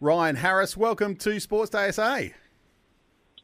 Ryan 0.00 0.36
Harris. 0.36 0.76
Welcome 0.76 1.16
to 1.16 1.30
Sportsday 1.30 1.92
SA. 1.92 2.32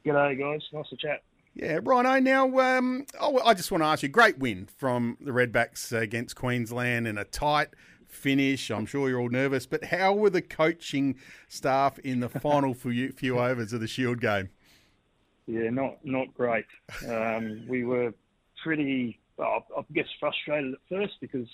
G'day, 0.06 0.38
guys. 0.38 0.62
Nice 0.72 0.88
to 0.90 0.96
chat. 0.96 1.22
Yeah, 1.54 1.80
Rhino. 1.82 2.20
Now, 2.20 2.58
um, 2.58 3.06
oh, 3.20 3.40
I 3.44 3.54
just 3.54 3.72
want 3.72 3.82
to 3.82 3.86
ask 3.86 4.02
you: 4.02 4.08
great 4.08 4.38
win 4.38 4.68
from 4.76 5.16
the 5.20 5.32
Redbacks 5.32 5.96
against 5.96 6.36
Queensland 6.36 7.08
in 7.08 7.18
a 7.18 7.24
tight 7.24 7.70
finish. 8.06 8.70
I'm 8.70 8.86
sure 8.86 9.08
you're 9.08 9.20
all 9.20 9.28
nervous, 9.28 9.66
but 9.66 9.84
how 9.84 10.12
were 10.12 10.30
the 10.30 10.42
coaching 10.42 11.16
staff 11.48 11.98
in 12.00 12.20
the 12.20 12.28
final 12.28 12.74
few, 12.74 13.10
few 13.10 13.38
overs 13.38 13.72
of 13.72 13.80
the 13.80 13.88
Shield 13.88 14.20
game? 14.20 14.50
Yeah, 15.46 15.70
not 15.70 16.04
not 16.04 16.32
great. 16.34 16.66
Um, 17.08 17.64
we 17.68 17.84
were 17.84 18.14
pretty, 18.62 19.18
well, 19.36 19.66
I 19.76 19.82
guess, 19.92 20.06
frustrated 20.20 20.74
at 20.74 20.80
first 20.88 21.14
because 21.20 21.48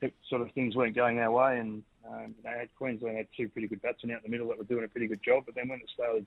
it, 0.00 0.14
sort 0.28 0.42
of 0.42 0.52
things 0.52 0.76
weren't 0.76 0.94
going 0.94 1.18
our 1.18 1.32
way, 1.32 1.58
and 1.58 1.82
um, 2.08 2.34
they 2.42 2.50
had 2.50 2.68
Queensland 2.76 3.16
had 3.16 3.26
two 3.36 3.48
pretty 3.48 3.68
good 3.68 3.82
batsmen 3.82 4.14
out 4.14 4.24
in 4.24 4.30
the 4.30 4.30
middle 4.30 4.48
that 4.48 4.58
were 4.58 4.64
doing 4.64 4.84
a 4.84 4.88
pretty 4.88 5.06
good 5.06 5.22
job. 5.22 5.44
But 5.46 5.54
then 5.54 5.68
when 5.68 5.80
it 5.80 5.90
started 5.92 6.26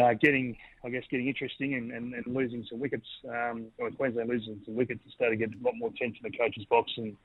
uh, 0.00 0.14
getting, 0.14 0.56
I 0.84 0.90
guess, 0.90 1.04
getting 1.10 1.28
interesting 1.28 1.74
and, 1.74 1.92
and, 1.92 2.14
and 2.14 2.26
losing 2.26 2.66
some 2.68 2.80
wickets, 2.80 3.06
um, 3.28 3.66
or 3.78 3.90
Queensland 3.90 4.28
losing 4.28 4.60
some 4.64 4.74
wickets, 4.74 5.00
it 5.06 5.12
started 5.12 5.38
to 5.38 5.46
get 5.46 5.58
a 5.58 5.64
lot 5.64 5.74
more 5.76 5.90
attention 5.90 6.24
in 6.24 6.32
the 6.32 6.38
coach's 6.38 6.64
box. 6.66 6.92
And 6.96 7.16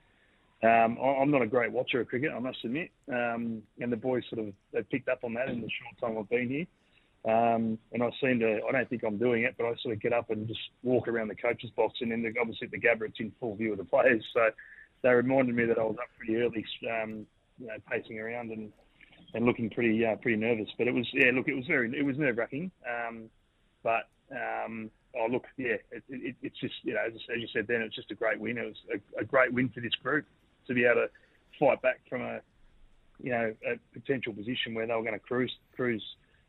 um, 0.64 0.98
I'm 1.04 1.32
not 1.32 1.42
a 1.42 1.48
great 1.48 1.72
watcher 1.72 2.02
of 2.02 2.08
cricket, 2.08 2.32
I 2.36 2.40
must 2.40 2.64
admit. 2.64 2.92
Um, 3.08 3.64
and 3.80 3.92
the 3.92 3.98
boys 3.98 4.24
sort 4.30 4.48
of 4.48 4.54
they 4.72 4.84
picked 4.84 5.10
up 5.10 5.24
on 5.24 5.34
that 5.36 5.50
in 5.50 5.62
the 5.62 5.70
short 5.70 6.00
time 6.00 6.20
I've 6.20 6.30
been 6.30 6.50
here. 6.50 6.68
Um, 7.26 7.78
and 7.92 8.02
I 8.02 8.12
seem 8.22 8.40
to, 8.40 8.62
I 8.68 8.72
don't 8.72 8.90
think 8.90 9.04
I'm 9.04 9.18
doing 9.18 9.44
it, 9.44 9.56
but 9.58 9.66
I 9.66 9.76
sort 9.82 9.94
of 9.94 10.02
get 10.02 10.14
up 10.14 10.30
and 10.30 10.48
just 10.48 10.60
walk 10.84 11.10
around 11.10 11.28
the 11.28 11.36
coach's 11.36 11.70
box, 11.72 12.00
and 12.00 12.12
then 12.12 12.22
the, 12.22 12.34
obviously 12.40 12.68
the 12.68 12.80
Gabba, 12.80 13.10
it's 13.10 13.20
in 13.20 13.34
full 13.42 13.56
view 13.56 13.74
of 13.74 13.78
the 13.78 13.84
players. 13.84 14.24
So 14.34 14.52
they 15.02 15.10
reminded 15.10 15.54
me 15.54 15.66
that 15.66 15.78
I 15.78 15.84
was 15.84 15.98
up 16.00 16.08
pretty 16.18 16.38
early, 16.38 16.66
um, 16.90 17.26
you 17.60 17.68
know, 17.68 17.74
pacing 17.90 18.20
around 18.20 18.52
and 18.52 18.72
and 19.34 19.46
looking 19.46 19.70
pretty 19.70 20.06
uh, 20.06 20.16
pretty 20.16 20.38
nervous. 20.38 20.70
But 20.78 20.88
it 20.88 20.94
was 20.94 21.08
yeah, 21.14 21.32
look, 21.34 21.48
it 21.48 21.56
was 21.56 21.66
very 21.66 21.92
it 21.98 22.04
was 22.04 22.18
nerve 22.18 22.38
wracking. 22.38 22.72
Um, 22.88 23.30
but 23.84 24.08
um, 24.32 24.90
oh 25.16 25.28
look, 25.30 25.46
yeah, 25.58 25.78
it, 25.92 26.04
it, 26.10 26.36
it's 26.42 26.60
just 26.60 26.76
you 26.84 26.94
know 26.94 27.02
as, 27.06 27.14
as, 27.14 27.42
you 27.42 27.48
said 27.54 27.68
then, 27.68 27.82
it's 27.82 27.96
just 27.96 28.12
a 28.12 28.16
great 28.16 28.40
win. 28.40 28.58
It 28.58 28.66
was 28.66 28.76
a, 28.94 29.22
a, 29.22 29.26
great 29.26 29.54
win 29.54 29.70
for 29.70 29.82
this 29.82 29.96
group 30.02 30.26
to 30.68 30.74
be 30.74 30.86
able 30.86 30.96
to 30.96 31.10
fight 31.60 31.82
back 31.82 32.02
from 32.10 32.22
a 32.22 32.42
you 33.22 33.32
know 33.32 33.54
a 33.68 33.80
potential 33.94 34.34
position 34.34 34.74
where 34.74 34.88
they 34.88 34.94
were 34.94 35.02
going 35.02 35.14
to 35.14 35.20
cruise 35.20 35.54
cruise 35.76 36.04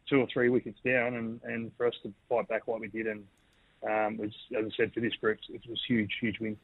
two 0.09 0.21
or 0.21 0.27
three 0.33 0.49
wickets 0.49 0.79
down, 0.85 1.15
and, 1.15 1.41
and 1.45 1.71
for 1.77 1.87
us 1.87 1.95
to 2.03 2.13
fight 2.29 2.49
back 2.49 2.67
like 2.67 2.81
we 2.81 2.89
did, 2.89 3.07
and 3.07 3.25
um, 3.89 4.17
was 4.17 4.31
as 4.59 4.67
I 4.67 4.77
said 4.77 4.93
for 4.93 5.01
this 5.01 5.15
group, 5.15 5.39
it 5.49 5.63
was 5.69 5.81
huge, 5.87 6.11
huge 6.21 6.39
win. 6.41 6.57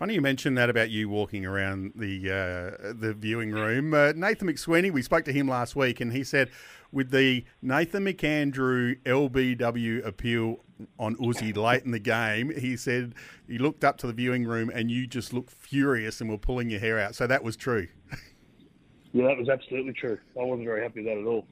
Funny 0.00 0.14
you 0.14 0.22
mentioned 0.22 0.56
that 0.56 0.70
about 0.70 0.88
you 0.88 1.10
walking 1.10 1.44
around 1.44 1.92
the 1.94 2.30
uh, 2.30 2.94
the 2.94 3.12
viewing 3.12 3.50
room. 3.52 3.92
Uh, 3.92 4.12
Nathan 4.16 4.48
McSweeney, 4.48 4.90
we 4.90 5.02
spoke 5.02 5.26
to 5.26 5.32
him 5.32 5.46
last 5.46 5.76
week, 5.76 6.00
and 6.00 6.10
he 6.10 6.24
said 6.24 6.48
with 6.90 7.10
the 7.10 7.44
Nathan 7.60 8.06
McAndrew 8.06 8.98
LBW 9.02 10.06
appeal 10.06 10.64
on 10.98 11.16
Uzi 11.16 11.54
late 11.68 11.84
in 11.84 11.90
the 11.90 11.98
game, 11.98 12.50
he 12.58 12.78
said 12.78 13.12
he 13.46 13.58
looked 13.58 13.84
up 13.84 13.98
to 13.98 14.06
the 14.06 14.14
viewing 14.14 14.46
room 14.46 14.70
and 14.72 14.90
you 14.90 15.06
just 15.06 15.34
looked 15.34 15.50
furious 15.50 16.22
and 16.22 16.30
were 16.30 16.38
pulling 16.38 16.70
your 16.70 16.80
hair 16.80 16.98
out. 16.98 17.14
So 17.14 17.26
that 17.26 17.44
was 17.44 17.54
true. 17.54 17.86
yeah, 19.12 19.26
that 19.26 19.36
was 19.36 19.50
absolutely 19.50 19.92
true. 19.92 20.16
I 20.34 20.44
wasn't 20.44 20.64
very 20.64 20.82
happy 20.82 21.02
with 21.02 21.12
that 21.12 21.20
at 21.20 21.26
all. 21.26 21.46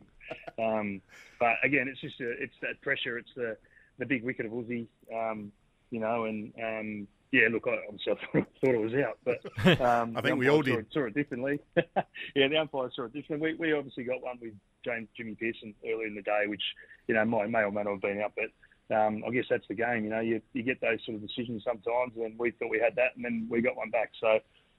Um, 0.59 1.03
but 1.39 1.57
again, 1.63 1.87
it's 1.87 2.01
just 2.01 2.19
a, 2.23 2.31
it's 2.43 2.57
that 2.63 2.81
pressure. 2.81 3.19
It's 3.19 3.35
the 3.37 3.59
the 3.99 4.07
big 4.07 4.25
wicket 4.25 4.47
of 4.47 4.53
Uzi, 4.53 4.87
um, 5.15 5.53
you 5.91 6.01
know, 6.01 6.25
and 6.25 6.51
um, 6.65 7.09
yeah, 7.31 7.49
look, 7.51 7.67
I 7.67 7.79
obviously 7.87 8.13
I 8.13 8.41
thought 8.61 8.75
it 8.75 8.81
was 8.81 8.95
out, 8.95 9.19
but 9.25 9.81
um, 9.81 10.17
I 10.17 10.23
think 10.23 10.39
we 10.39 10.49
all 10.49 10.63
did. 10.63 10.79
It, 10.79 10.87
saw 10.93 11.05
it 11.05 11.15
differently. 11.15 11.61
yeah, 11.77 12.49
the 12.49 12.57
umpire 12.57 12.91
saw 12.95 13.05
it 13.05 13.13
differently. 13.13 13.55
We, 13.55 13.69
we 13.69 13.73
obviously 13.73 14.05
got 14.05 14.23
one 14.23 14.39
with 14.41 14.55
James 14.85 15.09
Jimmy 15.17 15.37
Peirson 15.41 15.75
earlier 15.85 16.07
in 16.07 16.15
the 16.15 16.23
day, 16.23 16.45
which 16.47 16.63
you 17.07 17.15
know 17.15 17.25
might, 17.25 17.51
may 17.51 17.61
or 17.61 17.71
may 17.71 17.83
not 17.83 17.93
have 17.93 18.01
been 18.01 18.21
out, 18.21 18.33
but 18.35 18.97
um, 18.97 19.23
I 19.27 19.31
guess 19.31 19.45
that's 19.51 19.69
the 19.69 19.75
game. 19.75 20.05
You 20.05 20.11
know, 20.11 20.21
you, 20.21 20.41
you 20.55 20.63
get 20.63 20.81
those 20.81 20.99
sort 21.05 21.17
of 21.17 21.23
decisions 21.23 21.65
sometimes, 21.65 22.13
and 22.17 22.39
we 22.39 22.51
thought 22.53 22.71
we 22.71 22.81
had 22.81 22.97
that, 22.97 23.17
and 23.17 23.25
then 23.25 23.47
we 23.51 23.61
got 23.61 23.77
one 23.77 23.91
back. 23.91 24.13
So 24.21 24.39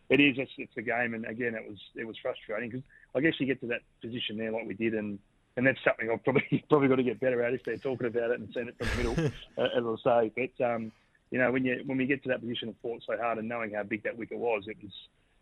it 0.10 0.20
is 0.20 0.38
it's, 0.40 0.52
it's 0.58 0.74
the 0.76 0.82
game, 0.82 1.14
and 1.14 1.26
again, 1.26 1.54
it 1.54 1.68
was 1.68 1.78
it 1.96 2.06
was 2.06 2.18
frustrating 2.22 2.70
because 2.70 2.86
I 3.16 3.22
guess 3.22 3.34
you 3.40 3.46
get 3.46 3.62
to 3.62 3.68
that 3.68 3.82
position 4.02 4.38
there 4.38 4.52
like 4.52 4.68
we 4.68 4.74
did, 4.74 4.96
and 4.96 5.20
and 5.56 5.68
that's 5.68 5.80
something 5.84 6.10
I've 6.10 6.24
probably 6.24 6.66
probably 6.70 6.88
got 6.88 6.96
to 6.96 7.04
get 7.04 7.20
better 7.20 7.44
at 7.44 7.54
if 7.54 7.64
they're 7.64 7.78
talking 7.78 8.08
about 8.08 8.32
it 8.32 8.40
and 8.40 8.50
send 8.54 8.70
it 8.70 8.76
from 8.78 8.88
the 8.88 8.96
middle, 8.98 9.32
as 9.58 10.02
I 10.06 10.32
say. 10.32 10.50
But 10.58 10.66
um, 10.66 10.92
you 11.32 11.40
know, 11.40 11.52
when 11.52 11.64
you 11.66 11.82
when 11.86 11.98
we 11.98 12.06
get 12.06 12.24
to 12.24 12.30
that 12.30 12.42
position 12.42 12.70
of 12.70 12.76
fought 12.82 13.04
so 13.06 13.18
hard 13.18 13.38
and 13.38 13.48
knowing 13.48 13.74
how 13.74 13.84
big 13.84 14.04
that 14.04 14.18
wicket 14.18 14.38
was, 14.38 14.64
it 14.68 14.78
was 14.82 14.92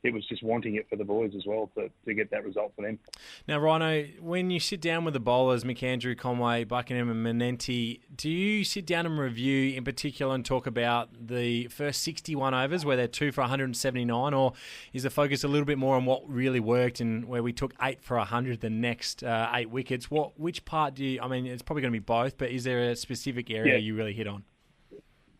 it 0.04 0.14
was 0.14 0.26
just 0.28 0.44
wanting 0.44 0.76
it 0.76 0.88
for 0.90 0.96
the 0.96 1.04
boys 1.04 1.34
as 1.36 1.44
well 1.46 1.72
to, 1.76 1.90
to 2.06 2.14
get 2.14 2.30
that 2.32 2.46
result 2.46 2.72
for 2.76 2.84
them. 2.84 3.00
Now, 3.48 3.60
Rhino, 3.60 4.06
when 4.22 4.52
you 4.52 4.60
sit 4.60 4.80
down 4.80 5.06
with 5.06 5.14
the 5.14 5.20
bowlers, 5.20 5.64
McAndrew, 5.64 6.18
Conway, 6.18 6.64
Buckingham, 6.66 7.10
and 7.10 7.26
Manenti, 7.26 8.02
do 8.16 8.30
you 8.30 8.64
sit 8.64 8.86
down 8.86 9.06
and 9.06 9.18
review 9.18 9.76
in 9.76 9.84
particular 9.84 10.36
and 10.36 10.46
talk 10.46 10.68
about 10.68 11.10
the 11.20 11.68
first 11.68 12.04
61 12.04 12.54
overs 12.54 12.86
where 12.86 12.96
they're 12.96 13.08
two 13.08 13.32
for 13.32 13.42
179, 13.42 14.34
or 14.34 14.54
is 14.94 15.04
the 15.04 15.10
focus 15.10 15.44
a 15.44 15.48
little 15.48 15.66
bit 15.66 15.78
more 15.78 15.96
on 15.96 16.06
what 16.06 16.28
really 16.30 16.60
worked 16.60 17.00
and 17.00 17.26
where 17.26 17.42
we 17.42 17.52
took 17.52 17.74
eight 17.82 18.02
for 18.02 18.18
100 18.18 18.62
the 18.62 18.70
next 18.70 19.24
uh, 19.24 19.50
eight 19.54 19.70
wickets? 19.70 20.12
What 20.12 20.40
which 20.40 20.64
part 20.64 20.94
do 20.94 21.04
you? 21.04 21.22
I 21.22 21.28
mean, 21.28 21.48
it's 21.48 21.64
probably 21.64 21.82
going 21.82 21.94
to 21.94 22.00
be 22.00 22.04
both, 22.04 22.38
but 22.38 22.52
is 22.52 22.64
there 22.64 22.92
a 22.92 22.96
specific 22.96 23.50
area 23.50 23.74
yeah. 23.74 23.80
you 23.80 23.96
really 23.96 24.14
hit 24.14 24.28
on? 24.28 24.44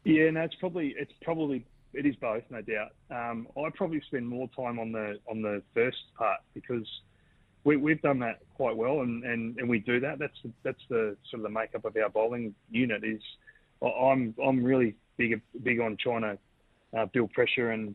Yeah, 0.08 0.30
no, 0.30 0.40
it's 0.40 0.56
probably 0.56 0.96
it's 0.98 1.12
probably 1.22 1.66
it 1.94 2.06
is 2.06 2.16
both, 2.16 2.44
no 2.50 2.62
doubt. 2.62 2.94
Um, 3.12 3.46
I 3.58 3.70
probably 3.76 4.02
spend 4.08 4.26
more 4.26 4.50
time 4.56 4.80
on 4.80 4.94
the 4.94 5.20
on 5.30 5.42
the 5.42 5.62
first 5.74 5.98
part 6.18 6.40
because 6.54 6.88
we, 7.66 7.76
we've 7.76 8.02
done 8.02 8.20
that 8.20 8.40
quite 8.56 8.78
well, 8.78 9.02
and, 9.02 9.26
and, 9.26 9.58
and 9.58 9.68
we 9.68 9.80
do 9.80 10.00
that. 10.00 10.18
That's 10.18 10.38
the, 10.46 10.52
that's 10.64 10.82
the 10.88 11.18
sort 11.30 11.42
of 11.42 11.44
the 11.44 11.50
makeup 11.50 11.84
of 11.84 11.98
our 11.98 12.08
bowling 12.08 12.56
unit. 12.72 13.04
Is 13.04 13.22
I'm 13.84 14.34
I'm 14.42 14.64
really 14.64 14.96
big 15.18 15.42
big 15.62 15.82
on 15.82 15.98
trying 16.02 16.22
to 16.22 16.38
uh, 16.98 17.06
build 17.08 17.34
pressure 17.34 17.72
and 17.72 17.94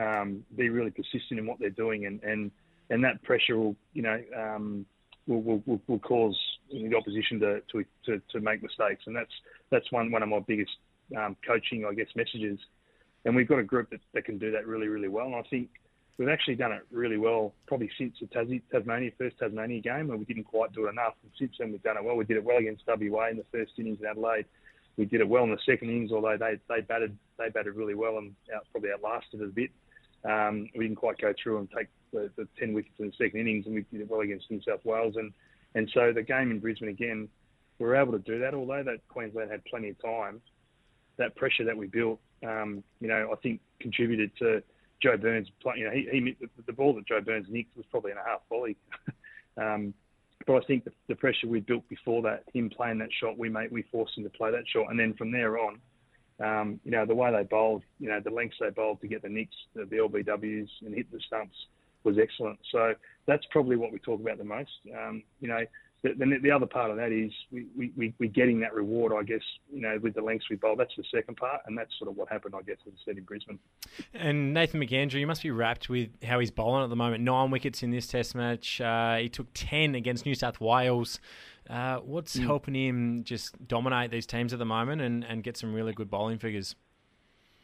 um, 0.00 0.44
be 0.56 0.68
really 0.68 0.92
persistent 0.92 1.40
in 1.40 1.46
what 1.48 1.58
they're 1.58 1.70
doing, 1.70 2.06
and, 2.06 2.22
and, 2.22 2.52
and 2.88 3.02
that 3.02 3.20
pressure 3.24 3.58
will 3.58 3.74
you 3.94 4.02
know 4.02 4.22
um, 4.38 4.86
will, 5.26 5.42
will, 5.42 5.80
will 5.88 5.98
cause 5.98 6.38
the 6.70 6.94
opposition 6.94 7.40
to, 7.40 7.60
to, 7.72 7.84
to, 8.06 8.22
to 8.30 8.40
make 8.40 8.62
mistakes, 8.62 9.02
and 9.08 9.16
that's 9.16 9.32
that's 9.70 9.90
one 9.90 10.12
one 10.12 10.22
of 10.22 10.28
my 10.28 10.38
biggest 10.38 10.70
um, 11.16 11.36
coaching, 11.46 11.84
I 11.84 11.94
guess, 11.94 12.08
messages. 12.14 12.58
And 13.24 13.36
we've 13.36 13.48
got 13.48 13.58
a 13.58 13.64
group 13.64 13.90
that, 13.90 14.00
that 14.14 14.24
can 14.24 14.38
do 14.38 14.50
that 14.52 14.66
really, 14.66 14.88
really 14.88 15.08
well. 15.08 15.26
And 15.26 15.36
I 15.36 15.42
think 15.48 15.68
we've 16.18 16.28
actually 16.28 16.56
done 16.56 16.72
it 16.72 16.82
really 16.90 17.16
well, 17.16 17.54
probably 17.66 17.90
since 17.98 18.14
the 18.20 18.26
Tas- 18.26 18.48
Tasmania 18.70 19.10
first 19.18 19.38
Tasmania 19.38 19.80
game, 19.80 20.08
where 20.08 20.16
we 20.16 20.24
didn't 20.24 20.44
quite 20.44 20.72
do 20.72 20.86
it 20.86 20.90
enough. 20.90 21.14
And 21.22 21.32
since 21.38 21.52
then, 21.58 21.72
we've 21.72 21.82
done 21.82 21.96
it 21.96 22.04
well. 22.04 22.16
We 22.16 22.24
did 22.24 22.36
it 22.36 22.44
well 22.44 22.58
against 22.58 22.84
WA 22.86 23.28
in 23.28 23.36
the 23.36 23.44
first 23.52 23.72
innings 23.78 23.98
in 24.00 24.06
Adelaide. 24.06 24.46
We 24.96 25.06
did 25.06 25.20
it 25.20 25.28
well 25.28 25.44
in 25.44 25.50
the 25.50 25.58
second 25.64 25.88
innings, 25.88 26.12
although 26.12 26.36
they 26.36 26.58
they 26.68 26.82
batted 26.82 27.16
they 27.38 27.48
batted 27.48 27.74
really 27.74 27.94
well 27.94 28.18
and 28.18 28.34
out, 28.54 28.66
probably 28.72 28.90
outlasted 28.92 29.40
us 29.40 29.48
a 29.48 29.52
bit. 29.52 29.70
Um, 30.24 30.68
we 30.76 30.84
didn't 30.84 30.98
quite 30.98 31.18
go 31.18 31.32
through 31.42 31.58
and 31.58 31.68
take 31.70 31.88
the, 32.12 32.30
the 32.36 32.46
ten 32.58 32.74
wickets 32.74 32.94
in 32.98 33.06
the 33.06 33.12
second 33.16 33.40
innings, 33.40 33.66
and 33.66 33.74
we 33.74 33.86
did 33.90 34.02
it 34.02 34.10
well 34.10 34.20
against 34.20 34.50
New 34.50 34.60
South 34.62 34.84
Wales. 34.84 35.14
And 35.16 35.32
and 35.74 35.90
so 35.94 36.12
the 36.12 36.22
game 36.22 36.50
in 36.50 36.60
Brisbane 36.60 36.90
again, 36.90 37.28
we 37.78 37.86
were 37.86 37.96
able 37.96 38.12
to 38.12 38.18
do 38.18 38.38
that. 38.40 38.52
Although 38.52 38.82
that 38.82 38.98
Queensland 39.08 39.50
had 39.50 39.64
plenty 39.64 39.88
of 39.88 40.02
time, 40.02 40.42
that 41.18 41.36
pressure 41.36 41.64
that 41.64 41.76
we 41.76 41.86
built, 41.86 42.20
um, 42.46 42.82
you 43.00 43.08
know, 43.08 43.30
I 43.32 43.36
think 43.36 43.60
contributed 43.80 44.30
to 44.38 44.62
Joe 45.02 45.16
Burns. 45.16 45.48
Play, 45.60 45.74
you 45.78 45.84
know, 45.84 45.90
he, 45.90 46.08
he 46.10 46.36
the 46.66 46.72
ball 46.72 46.94
that 46.94 47.06
Joe 47.06 47.20
Burns 47.20 47.46
nicked 47.48 47.76
was 47.76 47.86
probably 47.90 48.12
in 48.12 48.18
a 48.18 48.24
half 48.24 48.40
volley. 48.48 48.76
um, 49.56 49.94
but 50.46 50.56
I 50.56 50.66
think 50.66 50.84
the, 50.84 50.92
the, 51.08 51.14
pressure 51.14 51.46
we 51.46 51.60
built 51.60 51.88
before 51.88 52.22
that, 52.22 52.44
him 52.52 52.68
playing 52.68 52.98
that 52.98 53.10
shot, 53.20 53.38
we 53.38 53.48
made 53.48 53.70
we 53.70 53.82
forced 53.92 54.16
him 54.16 54.24
to 54.24 54.30
play 54.30 54.50
that 54.50 54.64
shot, 54.66 54.90
and 54.90 54.98
then 54.98 55.14
from 55.14 55.30
there 55.30 55.58
on, 55.58 55.78
um, 56.40 56.80
you 56.84 56.90
know, 56.90 57.06
the 57.06 57.14
way 57.14 57.30
they 57.30 57.44
bowled, 57.44 57.82
you 58.00 58.08
know, 58.08 58.20
the 58.20 58.30
lengths 58.30 58.56
they 58.60 58.70
bowled 58.70 59.00
to 59.00 59.08
get 59.08 59.22
the 59.22 59.28
nicks, 59.28 59.54
the, 59.74 59.84
the 59.84 59.96
LBWs, 59.96 60.68
and 60.84 60.94
hit 60.94 61.10
the 61.12 61.20
stumps 61.26 61.56
was 62.04 62.18
excellent. 62.18 62.58
So 62.70 62.94
that's 63.26 63.44
probably 63.50 63.76
what 63.76 63.92
we 63.92 63.98
talk 63.98 64.20
about 64.20 64.38
the 64.38 64.44
most. 64.44 64.70
Um, 64.92 65.22
you 65.40 65.48
know, 65.48 65.64
the, 66.02 66.38
the, 66.42 66.50
other 66.50 66.66
part 66.66 66.90
of 66.90 66.96
that 66.96 67.12
is 67.12 67.30
we, 67.52 67.92
we, 67.96 68.12
we're 68.18 68.28
getting 68.28 68.58
that 68.60 68.74
reward, 68.74 69.12
I 69.16 69.22
guess, 69.22 69.42
you 69.72 69.80
know, 69.80 69.98
with 70.02 70.14
the 70.14 70.20
lengths 70.20 70.46
we 70.50 70.56
bowl. 70.56 70.74
That's 70.74 70.94
the 70.96 71.04
second 71.14 71.36
part, 71.36 71.60
and 71.66 71.78
that's 71.78 71.90
sort 71.96 72.10
of 72.10 72.16
what 72.16 72.28
happened, 72.28 72.54
I 72.56 72.62
guess, 72.62 72.78
as 72.86 72.92
I 72.92 73.04
said, 73.04 73.18
in 73.18 73.24
Brisbane. 73.24 73.60
And 74.12 74.52
Nathan 74.52 74.80
McAndrew, 74.80 75.20
you 75.20 75.28
must 75.28 75.42
be 75.42 75.52
rapt 75.52 75.88
with 75.88 76.10
how 76.24 76.40
he's 76.40 76.50
bowling 76.50 76.82
at 76.82 76.90
the 76.90 76.96
moment. 76.96 77.22
Nine 77.22 77.52
wickets 77.52 77.84
in 77.84 77.90
this 77.92 78.08
test 78.08 78.34
match. 78.34 78.80
Uh, 78.80 79.16
he 79.16 79.28
took 79.28 79.46
10 79.54 79.94
against 79.94 80.26
New 80.26 80.34
South 80.34 80.60
Wales. 80.60 81.20
Uh, 81.70 81.98
what's 81.98 82.36
mm. 82.36 82.44
helping 82.44 82.74
him 82.74 83.22
just 83.22 83.68
dominate 83.68 84.10
these 84.10 84.26
teams 84.26 84.52
at 84.52 84.58
the 84.58 84.64
moment 84.64 85.00
and, 85.00 85.24
and 85.24 85.44
get 85.44 85.56
some 85.56 85.72
really 85.72 85.92
good 85.92 86.10
bowling 86.10 86.38
figures? 86.38 86.74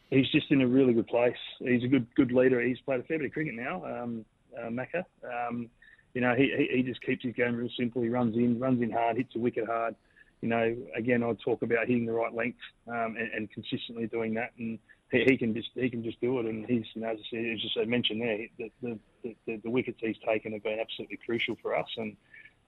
He's 0.09 0.29
just 0.29 0.49
in 0.49 0.61
a 0.61 0.67
really 0.67 0.93
good 0.93 1.07
place. 1.07 1.35
He's 1.59 1.83
a 1.83 1.87
good 1.87 2.07
good 2.15 2.31
leader. 2.31 2.59
He's 2.61 2.79
played 2.79 3.01
a 3.01 3.03
fair 3.03 3.19
bit 3.19 3.27
of 3.27 3.33
cricket 3.33 3.53
now, 3.53 3.83
um, 3.85 4.25
uh, 4.57 4.69
Macca. 4.69 5.03
Um, 5.23 5.69
you 6.13 6.21
know, 6.21 6.35
he, 6.35 6.69
he 6.71 6.83
just 6.83 7.01
keeps 7.01 7.23
his 7.23 7.35
game 7.35 7.55
real 7.55 7.69
simple. 7.77 8.01
He 8.01 8.09
runs 8.09 8.35
in, 8.35 8.59
runs 8.59 8.81
in 8.81 8.91
hard, 8.91 9.17
hits 9.17 9.35
a 9.35 9.39
wicket 9.39 9.67
hard. 9.67 9.95
You 10.41 10.49
know, 10.49 10.75
again, 10.95 11.23
I 11.23 11.33
talk 11.33 11.61
about 11.61 11.87
hitting 11.87 12.05
the 12.05 12.13
right 12.13 12.33
length 12.33 12.59
um, 12.87 13.15
and, 13.17 13.31
and, 13.33 13.51
consistently 13.51 14.07
doing 14.07 14.33
that, 14.35 14.51
and 14.57 14.79
he, 15.11 15.25
he, 15.25 15.37
can 15.37 15.53
just 15.53 15.69
he 15.75 15.89
can 15.89 16.03
just 16.03 16.21
do 16.21 16.39
it. 16.39 16.45
And 16.45 16.65
he's, 16.65 16.85
you 16.93 17.01
know, 17.01 17.09
as 17.09 17.19
I 17.19 17.29
said, 17.29 17.45
as 17.53 17.77
I 17.81 17.85
mentioned 17.85 18.21
there, 18.21 18.37
the 18.57 18.71
the, 18.81 19.35
the, 19.45 19.55
the 19.57 19.69
wickets 19.69 19.99
he's 20.01 20.17
taken 20.25 20.53
have 20.53 20.63
been 20.63 20.79
absolutely 20.79 21.19
crucial 21.25 21.57
for 21.61 21.75
us. 21.75 21.89
And 21.97 22.15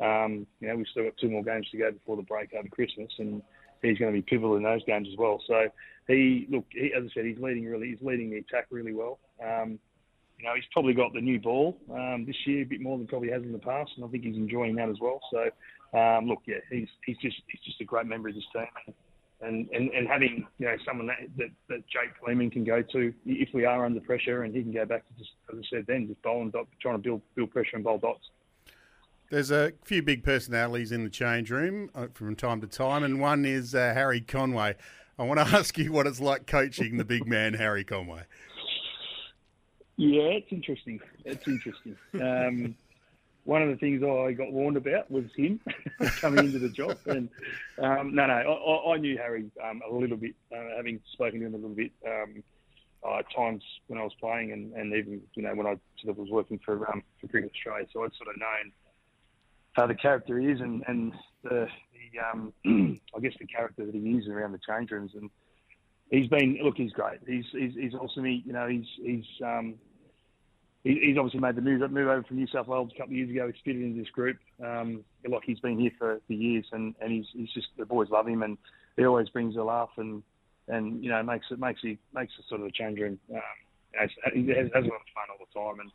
Um, 0.01 0.47
you 0.59 0.67
know, 0.67 0.75
we've 0.75 0.87
still 0.87 1.03
got 1.03 1.17
two 1.17 1.29
more 1.29 1.43
games 1.43 1.69
to 1.69 1.77
go 1.77 1.91
before 1.91 2.17
the 2.17 2.23
break 2.23 2.53
over 2.53 2.67
Christmas, 2.67 3.11
and 3.19 3.41
he's 3.81 3.99
going 3.99 4.11
to 4.11 4.17
be 4.17 4.23
pivotal 4.23 4.57
in 4.57 4.63
those 4.63 4.83
games 4.85 5.07
as 5.11 5.17
well. 5.17 5.41
So 5.45 5.69
he, 6.07 6.47
look, 6.49 6.65
he, 6.71 6.91
as 6.93 7.03
I 7.05 7.09
said, 7.13 7.25
he's 7.25 7.37
leading 7.37 7.65
really, 7.65 7.89
he's 7.89 8.01
leading 8.01 8.31
the 8.31 8.37
attack 8.37 8.65
really 8.71 8.93
well. 8.93 9.19
Um, 9.43 9.79
you 10.41 10.47
know, 10.47 10.55
he's 10.55 10.65
probably 10.71 10.93
got 10.93 11.13
the 11.13 11.21
new 11.21 11.39
ball 11.39 11.77
um, 11.91 12.25
this 12.25 12.35
year 12.45 12.63
a 12.63 12.65
bit 12.65 12.81
more 12.81 12.97
than 12.97 13.05
probably 13.05 13.29
has 13.29 13.43
in 13.43 13.51
the 13.51 13.59
past, 13.59 13.91
and 13.95 14.03
I 14.03 14.07
think 14.07 14.23
he's 14.23 14.35
enjoying 14.35 14.75
that 14.75 14.89
as 14.89 14.95
well. 14.99 15.21
So, 15.31 15.97
um, 15.97 16.27
look, 16.27 16.39
yeah, 16.47 16.55
he's 16.71 16.87
he's 17.05 17.17
just 17.17 17.37
he's 17.47 17.61
just 17.61 17.79
a 17.79 17.83
great 17.83 18.07
member 18.07 18.29
of 18.29 18.35
this 18.35 18.43
team, 18.51 18.95
and 19.41 19.69
and, 19.69 19.91
and 19.91 20.07
having 20.07 20.47
you 20.57 20.65
know 20.65 20.75
someone 20.83 21.07
that, 21.07 21.17
that 21.37 21.49
that 21.69 21.87
Jake 21.87 22.11
Fleming 22.19 22.49
can 22.49 22.63
go 22.63 22.81
to 22.81 23.13
if 23.25 23.49
we 23.53 23.65
are 23.65 23.85
under 23.85 23.99
pressure, 24.01 24.41
and 24.41 24.55
he 24.55 24.63
can 24.63 24.71
go 24.71 24.83
back 24.83 25.07
to 25.07 25.13
just 25.19 25.29
as 25.51 25.59
I 25.59 25.77
said 25.77 25.85
then, 25.87 26.07
just 26.07 26.21
bowling 26.23 26.49
dot, 26.49 26.65
trying 26.81 26.95
to 26.95 27.01
build 27.01 27.21
build 27.35 27.51
pressure 27.51 27.75
and 27.75 27.83
bowl 27.83 27.99
dots. 27.99 28.27
There's 29.29 29.51
a 29.51 29.73
few 29.83 30.01
big 30.01 30.23
personalities 30.23 30.91
in 30.91 31.03
the 31.03 31.09
change 31.09 31.51
room 31.51 31.91
uh, 31.93 32.07
from 32.15 32.35
time 32.35 32.61
to 32.61 32.67
time, 32.67 33.03
and 33.03 33.21
one 33.21 33.45
is 33.45 33.75
uh, 33.75 33.93
Harry 33.93 34.21
Conway. 34.21 34.75
I 35.19 35.23
want 35.23 35.39
to 35.39 35.45
ask 35.55 35.77
you 35.77 35.91
what 35.91 36.07
it's 36.07 36.19
like 36.19 36.47
coaching 36.47 36.97
the 36.97 37.05
big 37.05 37.27
man, 37.27 37.53
Harry 37.53 37.83
Conway. 37.83 38.23
Yeah, 39.97 40.23
it's 40.23 40.51
interesting. 40.51 40.99
It's 41.25 41.47
interesting. 41.47 41.97
Um, 42.19 42.75
one 43.43 43.61
of 43.61 43.69
the 43.69 43.75
things 43.75 44.03
I 44.03 44.33
got 44.33 44.51
warned 44.51 44.77
about 44.77 45.09
was 45.09 45.25
him 45.35 45.59
coming 46.21 46.45
into 46.45 46.59
the 46.59 46.69
job, 46.69 46.97
and 47.07 47.29
um, 47.79 48.13
no, 48.13 48.27
no, 48.27 48.33
I, 48.33 48.93
I 48.93 48.97
knew 48.97 49.17
Harry 49.17 49.49
um, 49.63 49.81
a 49.89 49.93
little 49.93 50.17
bit, 50.17 50.35
uh, 50.55 50.75
having 50.77 50.99
spoken 51.13 51.39
to 51.39 51.45
him 51.47 51.53
a 51.53 51.57
little 51.57 51.75
bit 51.75 51.91
um, 52.05 52.43
uh, 53.03 53.19
at 53.19 53.25
times 53.35 53.63
when 53.87 53.99
I 53.99 54.03
was 54.03 54.13
playing, 54.19 54.51
and, 54.51 54.73
and 54.73 54.93
even 54.93 55.21
you 55.33 55.43
know 55.43 55.55
when 55.55 55.65
I 55.65 55.75
sort 56.01 56.11
of 56.11 56.17
was 56.17 56.29
working 56.29 56.59
for 56.63 56.89
um, 56.91 57.03
for 57.19 57.27
Cricket 57.27 57.51
Australia, 57.55 57.87
so 57.91 58.03
I'd 58.03 58.13
sort 58.13 58.33
of 58.33 58.39
known 58.39 58.71
how 59.73 59.87
the 59.87 59.95
character 59.95 60.39
is 60.39 60.59
and 60.59 60.83
and 60.87 61.13
the, 61.43 61.67
the 62.13 62.19
um, 62.31 62.53
I 63.15 63.19
guess 63.21 63.33
the 63.39 63.47
character 63.47 63.85
that 63.85 63.95
he 63.95 64.01
is 64.01 64.27
around 64.27 64.51
the 64.51 64.59
change 64.67 64.91
rooms, 64.91 65.11
and 65.15 65.29
he's 66.11 66.27
been 66.27 66.59
look, 66.61 66.77
he's 66.77 66.91
great. 66.91 67.19
He's 67.25 67.45
he's, 67.51 67.73
he's 67.73 67.93
awesome. 67.95 68.25
He, 68.25 68.43
you 68.45 68.53
know, 68.53 68.67
he's 68.67 68.85
he's 69.03 69.25
um, 69.43 69.75
he's 70.83 71.17
obviously 71.17 71.39
made 71.39 71.55
the 71.55 71.61
move, 71.61 71.79
move 71.91 72.07
over 72.07 72.23
from 72.23 72.37
New 72.37 72.47
South 72.47 72.67
Wales 72.67 72.91
a 72.93 72.97
couple 72.97 73.13
of 73.13 73.17
years 73.17 73.29
ago. 73.29 73.47
He's 73.47 73.61
fitted 73.63 73.81
into 73.81 73.99
this 73.99 74.09
group. 74.09 74.37
Um, 74.63 75.03
like 75.27 75.43
he's 75.45 75.59
been 75.59 75.79
here 75.79 75.91
for, 75.97 76.19
for 76.27 76.33
years, 76.33 76.65
and, 76.71 76.93
and 77.01 77.11
he's 77.11 77.25
he's 77.33 77.51
just 77.53 77.67
the 77.77 77.85
boys 77.85 78.09
love 78.09 78.27
him, 78.27 78.43
and 78.43 78.57
he 78.97 79.05
always 79.05 79.29
brings 79.29 79.55
a 79.55 79.63
laugh, 79.63 79.91
and 79.97 80.21
and 80.67 81.03
you 81.03 81.09
know 81.09 81.23
makes 81.23 81.47
it 81.49 81.59
makes 81.59 81.81
he 81.81 81.97
makes 82.13 82.33
it 82.37 82.45
sort 82.47 82.61
of 82.61 82.67
a 82.67 82.71
change 82.71 82.99
room. 82.99 83.17
Um, 83.31 83.41
has, 83.93 84.09
has, 84.23 84.33
has 84.33 84.85
a 84.85 84.87
lot 84.87 85.01
of 85.01 85.11
fun 85.11 85.27
all 85.29 85.37
the 85.39 85.59
time, 85.59 85.79
and 85.81 85.91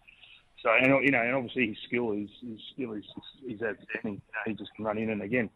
so 0.63 0.71
and 0.71 1.05
you 1.05 1.11
know 1.11 1.23
and 1.23 1.35
obviously 1.35 1.69
his 1.69 1.79
skill 1.87 2.13
is 2.13 2.29
his 2.41 2.61
skill 2.73 2.93
is 2.93 3.05
is 3.47 3.63
outstanding. 3.63 4.21
You 4.21 4.33
know, 4.33 4.43
he 4.47 4.55
just 4.55 4.75
can 4.75 4.85
run 4.85 4.99
in, 4.99 5.11
and 5.11 5.23
again, 5.23 5.51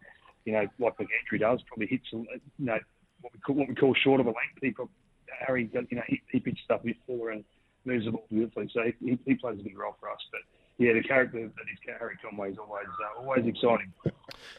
you 0.44 0.52
know 0.52 0.66
like 0.78 0.96
McAndrew 0.96 1.40
does, 1.40 1.60
probably 1.66 1.86
hits 1.86 2.06
you 2.12 2.26
know 2.58 2.78
what 3.20 3.32
we 3.32 3.40
call 3.40 3.56
what 3.56 3.68
we 3.68 3.74
call 3.74 3.94
short 3.94 4.20
of 4.20 4.26
a 4.26 4.30
length. 4.30 4.60
He 4.60 4.70
probably, 4.70 4.94
Harry, 5.46 5.70
you 5.72 5.96
know, 5.96 6.02
he, 6.06 6.20
he 6.30 6.40
pitches 6.40 6.60
stuff 6.64 6.82
fuller 7.06 7.30
and 7.30 7.44
moves 7.84 8.04
the 8.04 8.12
ball 8.12 8.26
beautifully. 8.30 8.70
So 8.72 8.82
he, 9.00 9.18
he 9.24 9.34
plays 9.34 9.58
a 9.60 9.62
big 9.62 9.78
role 9.78 9.96
for 10.00 10.10
us. 10.10 10.18
But 10.30 10.40
yeah, 10.78 10.94
the 10.94 11.02
character 11.02 11.38
that 11.38 11.46
is 11.46 11.96
Harry 11.98 12.16
Conway 12.22 12.52
is 12.52 12.58
always 12.58 12.86
uh, 12.86 13.20
always 13.20 13.46
exciting. 13.46 13.92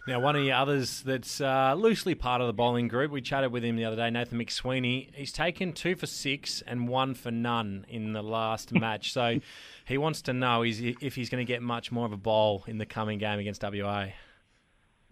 Now, 0.07 0.19
one 0.19 0.35
of 0.35 0.43
the 0.43 0.51
others 0.51 1.01
that's 1.01 1.41
uh, 1.41 1.73
loosely 1.75 2.13
part 2.13 2.41
of 2.41 2.47
the 2.47 2.53
bowling 2.53 2.87
group, 2.87 3.11
we 3.11 3.21
chatted 3.21 3.51
with 3.51 3.63
him 3.63 3.75
the 3.75 3.85
other 3.85 3.95
day, 3.95 4.09
Nathan 4.11 4.37
McSweeney. 4.37 5.13
He's 5.15 5.31
taken 5.31 5.73
two 5.73 5.95
for 5.95 6.05
six 6.05 6.61
and 6.67 6.87
one 6.87 7.15
for 7.15 7.31
none 7.31 7.85
in 7.89 8.13
the 8.13 8.21
last 8.21 8.71
match. 8.79 9.13
So 9.13 9.39
he 9.85 9.97
wants 9.97 10.21
to 10.23 10.33
know 10.33 10.63
if 10.63 11.15
he's 11.15 11.29
going 11.29 11.45
to 11.45 11.51
get 11.51 11.63
much 11.63 11.91
more 11.91 12.05
of 12.05 12.11
a 12.11 12.17
bowl 12.17 12.65
in 12.67 12.77
the 12.77 12.85
coming 12.85 13.17
game 13.17 13.39
against 13.39 13.63
WA. 13.63 14.09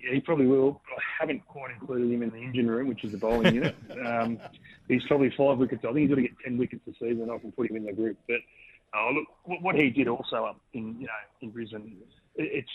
Yeah, 0.02 0.14
he 0.14 0.22
probably 0.22 0.48
will. 0.48 0.82
I 0.90 1.02
haven't 1.20 1.46
quite 1.48 1.72
included 1.72 2.12
him 2.12 2.24
in 2.24 2.30
the 2.30 2.38
engine 2.38 2.70
room, 2.70 2.88
which 2.88 3.04
is 3.04 3.12
the 3.12 3.18
bowling 3.18 3.56
unit. 3.56 3.76
Um, 4.06 4.40
he's 4.88 5.04
probably 5.08 5.32
five 5.38 5.58
wickets. 5.58 5.84
I 5.84 5.88
think 5.88 6.00
he's 6.00 6.10
going 6.10 6.24
to 6.24 6.30
get 6.30 6.38
ten 6.44 6.58
wickets 6.58 6.82
this 6.86 6.96
season. 7.00 7.30
I 7.30 7.38
can 7.38 7.52
put 7.52 7.70
him 7.70 7.76
in 7.76 7.86
the 7.86 7.92
group. 7.92 8.18
But 8.28 8.38
uh, 8.94 9.12
look, 9.12 9.62
what 9.62 9.76
he 9.76 9.90
did 9.90 10.08
also 10.08 10.46
up 10.46 10.60
in 10.74 11.02
you 11.02 11.08
know 11.08 11.14
in 11.42 11.52
Brisbane, 11.52 11.98
it's 12.36 12.70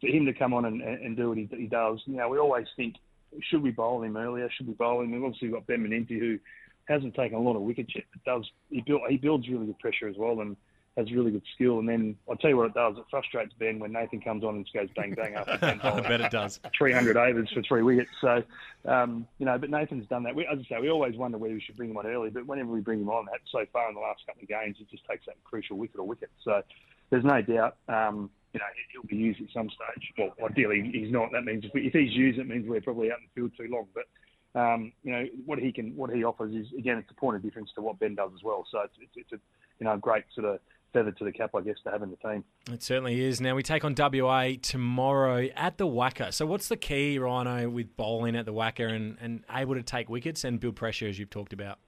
for 0.00 0.08
him 0.08 0.26
to 0.26 0.34
come 0.34 0.52
on 0.52 0.66
and, 0.66 0.82
and 0.82 1.16
do 1.16 1.30
what 1.30 1.38
he, 1.38 1.48
he 1.56 1.66
does. 1.66 2.00
You 2.06 2.16
know, 2.16 2.28
we 2.28 2.38
always 2.38 2.66
think 2.76 2.96
should 3.40 3.62
we 3.62 3.70
bowl 3.70 4.02
him 4.02 4.16
earlier? 4.16 4.50
Should 4.50 4.68
we 4.68 4.74
bowl 4.74 5.00
him? 5.00 5.12
We've 5.12 5.24
obviously 5.24 5.48
got 5.48 5.66
Ben 5.66 5.82
Manenti 5.82 6.18
who 6.18 6.38
hasn't 6.84 7.14
taken 7.14 7.38
a 7.38 7.40
lot 7.40 7.56
of 7.56 7.62
wickets 7.62 7.92
yet, 7.94 8.04
but 8.12 8.24
does 8.24 8.50
he 8.68 8.82
build 8.82 9.02
he 9.08 9.16
builds 9.16 9.48
really 9.48 9.66
good 9.66 9.78
pressure 9.78 10.08
as 10.08 10.16
well 10.18 10.40
and 10.40 10.56
has 10.96 11.10
really 11.10 11.30
good 11.30 11.42
skill. 11.54 11.78
And 11.78 11.88
then 11.88 12.16
I'll 12.28 12.36
tell 12.36 12.50
you 12.50 12.56
what 12.56 12.66
it 12.66 12.74
does. 12.74 12.96
It 12.98 13.04
frustrates 13.10 13.52
Ben 13.58 13.78
when 13.78 13.92
Nathan 13.92 14.20
comes 14.20 14.44
on 14.44 14.56
and 14.56 14.64
just 14.64 14.74
goes 14.74 14.88
bang 14.94 15.14
bang 15.14 15.34
after 15.34 15.56
Ben. 15.60 15.80
I 15.80 16.00
bet 16.00 16.20
it 16.20 16.30
does. 16.30 16.60
300 16.76 17.16
overs 17.16 17.50
for 17.52 17.62
three 17.62 17.82
wickets. 17.82 18.10
So, 18.20 18.42
um, 18.86 19.26
you 19.38 19.46
know, 19.46 19.56
but 19.56 19.70
Nathan's 19.70 20.06
done 20.08 20.22
that. 20.24 20.34
We, 20.34 20.46
as 20.46 20.58
I 20.58 20.76
say, 20.76 20.80
we 20.80 20.90
always 20.90 21.16
wonder 21.16 21.38
whether 21.38 21.54
we 21.54 21.60
should 21.60 21.76
bring 21.76 21.90
him 21.90 21.96
on 21.96 22.06
early, 22.06 22.30
but 22.30 22.46
whenever 22.46 22.70
we 22.70 22.80
bring 22.80 23.00
him 23.00 23.08
on, 23.08 23.26
that 23.26 23.40
so 23.50 23.64
far 23.72 23.88
in 23.88 23.94
the 23.94 24.00
last 24.00 24.26
couple 24.26 24.42
of 24.42 24.48
games, 24.48 24.76
it 24.80 24.90
just 24.90 25.04
takes 25.06 25.26
that 25.26 25.36
crucial 25.44 25.78
wicket 25.78 25.98
or 25.98 26.06
wicket. 26.06 26.30
So 26.44 26.62
there's 27.10 27.24
no 27.24 27.40
doubt. 27.40 27.76
Um, 27.88 28.30
you 28.52 28.60
know, 28.60 28.66
he'll 28.92 29.08
be 29.08 29.16
used 29.16 29.40
at 29.40 29.48
some 29.54 29.70
stage. 29.70 30.12
Well, 30.18 30.50
ideally, 30.50 30.90
he's 30.92 31.10
not. 31.10 31.32
That 31.32 31.44
means 31.44 31.64
if, 31.64 31.72
we, 31.72 31.86
if 31.86 31.94
he's 31.94 32.12
used, 32.12 32.38
it 32.38 32.46
means 32.46 32.68
we're 32.68 32.82
probably 32.82 33.10
out 33.10 33.18
in 33.18 33.24
the 33.24 33.40
field 33.40 33.52
too 33.56 33.72
long. 33.72 33.86
But 33.94 34.60
um, 34.60 34.92
you 35.02 35.12
know 35.12 35.26
what 35.46 35.58
he 35.58 35.72
can, 35.72 35.96
what 35.96 36.10
he 36.10 36.22
offers 36.22 36.54
is 36.54 36.66
again, 36.78 36.98
it's 36.98 37.10
a 37.10 37.14
point 37.14 37.36
of 37.36 37.42
difference 37.42 37.70
to 37.76 37.80
what 37.80 37.98
Ben 37.98 38.14
does 38.14 38.30
as 38.34 38.42
well. 38.42 38.66
So 38.70 38.80
it's, 38.80 38.94
it's, 39.00 39.12
it's 39.16 39.32
a 39.32 39.38
you 39.78 39.86
know 39.86 39.96
great 39.96 40.24
sort 40.34 40.46
of 40.46 40.60
feather 40.92 41.12
to 41.12 41.24
the 41.24 41.32
cap, 41.32 41.50
I 41.54 41.60
guess, 41.60 41.76
to 41.84 41.90
have 41.90 42.02
in 42.02 42.10
the 42.10 42.16
team. 42.16 42.44
It 42.70 42.82
certainly 42.82 43.20
is. 43.20 43.40
Now 43.40 43.54
we 43.54 43.62
take 43.62 43.84
on 43.84 43.94
WA 43.96 44.52
tomorrow 44.60 45.48
at 45.56 45.78
the 45.78 45.86
WACA. 45.86 46.32
So 46.32 46.46
what's 46.46 46.68
the 46.68 46.76
key, 46.76 47.18
Rhino, 47.18 47.68
with 47.68 47.96
bowling 47.96 48.36
at 48.36 48.46
the 48.46 48.52
WACA 48.52 48.92
and, 48.92 49.16
and 49.20 49.44
able 49.50 49.74
to 49.74 49.82
take 49.82 50.08
wickets 50.08 50.44
and 50.44 50.60
build 50.60 50.76
pressure 50.76 51.08
as 51.08 51.18
you've 51.18 51.30
talked 51.30 51.52
about? 51.52 51.78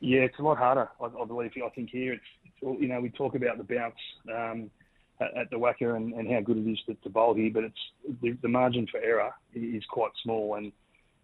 Yeah, 0.00 0.20
it's 0.20 0.38
a 0.38 0.42
lot 0.42 0.58
harder. 0.58 0.88
I, 1.00 1.06
I 1.06 1.24
believe. 1.24 1.52
I 1.64 1.68
think 1.70 1.90
here 1.90 2.14
it's, 2.14 2.22
it's, 2.44 2.80
you 2.80 2.88
know 2.88 3.00
we 3.00 3.10
talk 3.10 3.34
about 3.34 3.58
the 3.58 3.64
bounce 3.64 3.94
um, 4.32 4.70
at, 5.20 5.36
at, 5.36 5.50
the 5.50 5.56
WACA 5.56 5.96
and, 5.96 6.12
and, 6.12 6.30
how 6.30 6.40
good 6.40 6.58
it 6.58 6.70
is 6.70 6.78
to, 6.86 6.94
to 6.94 7.10
bowl 7.10 7.34
here, 7.34 7.50
but 7.52 7.64
it's 7.64 8.20
the, 8.22 8.32
the 8.42 8.48
margin 8.48 8.86
for 8.90 9.00
error 9.00 9.32
is 9.54 9.82
quite 9.90 10.12
small 10.22 10.54
and 10.54 10.72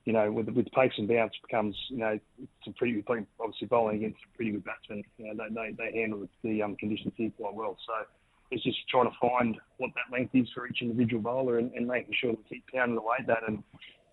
you 0.05 0.13
know, 0.13 0.31
with 0.31 0.49
with 0.51 0.71
pace 0.73 0.93
and 0.99 1.09
bounce 1.09 1.33
becomes, 1.43 1.77
you 1.89 1.99
know, 1.99 2.19
it's 2.39 2.67
a 2.67 2.71
pretty 2.73 3.03
obviously 3.41 3.67
bowling 3.69 3.97
against 3.97 4.19
a 4.25 4.37
pretty 4.37 4.53
good 4.53 4.65
batsman. 4.65 5.03
You 5.17 5.33
know, 5.33 5.45
they 5.49 5.55
they, 5.55 5.91
they 5.91 5.99
handle 5.99 6.29
the 6.43 6.63
um, 6.63 6.77
conditions 6.77 7.15
here 7.17 7.31
quite 7.37 7.55
well. 7.55 7.77
So 7.87 8.07
it's 8.51 8.63
just 8.63 8.79
trying 8.91 9.11
to 9.11 9.17
find 9.21 9.57
what 9.79 9.91
that 9.95 10.15
length 10.15 10.35
is 10.35 10.47
for 10.55 10.67
each 10.67 10.79
individual 10.83 11.23
bowler 11.23 11.59
and, 11.59 11.73
and 11.73 11.87
making 11.87 12.15
sure 12.21 12.33
we 12.33 12.39
keep 12.49 12.65
pounding 12.73 12.99
away 12.99 13.17
at 13.21 13.27
that. 13.29 13.49
And 13.49 13.63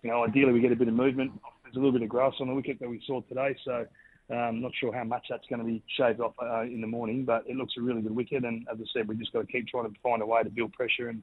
you 0.02 0.10
know, 0.10 0.24
ideally 0.24 0.52
we 0.52 0.60
get 0.60 0.72
a 0.72 0.76
bit 0.76 0.88
of 0.88 0.94
movement. 0.94 1.32
There's 1.64 1.76
a 1.76 1.78
little 1.78 1.92
bit 1.92 2.02
of 2.02 2.08
grass 2.08 2.34
on 2.40 2.48
the 2.48 2.54
wicket 2.54 2.80
that 2.80 2.88
we 2.88 3.02
saw 3.06 3.20
today, 3.22 3.56
so. 3.64 3.86
Um, 4.30 4.62
not 4.62 4.72
sure 4.80 4.94
how 4.94 5.04
much 5.04 5.26
that's 5.28 5.46
going 5.48 5.58
to 5.58 5.66
be 5.66 5.82
shaved 5.98 6.20
off 6.20 6.32
uh, 6.40 6.62
in 6.62 6.80
the 6.80 6.86
morning, 6.86 7.26
but 7.26 7.44
it 7.46 7.56
looks 7.56 7.74
a 7.76 7.82
really 7.82 8.00
good 8.00 8.14
wicket. 8.14 8.44
And 8.44 8.66
as 8.72 8.78
I 8.80 8.84
said, 8.94 9.08
we 9.08 9.16
just 9.16 9.32
got 9.32 9.40
to 9.40 9.46
keep 9.46 9.68
trying 9.68 9.92
to 9.92 10.00
find 10.00 10.22
a 10.22 10.26
way 10.26 10.42
to 10.42 10.48
build 10.48 10.72
pressure 10.72 11.08
and 11.08 11.22